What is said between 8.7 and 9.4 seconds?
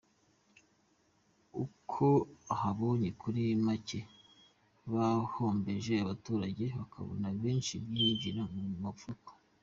mifuko!